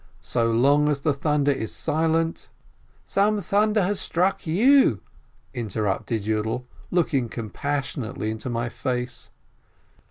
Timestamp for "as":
0.89-1.01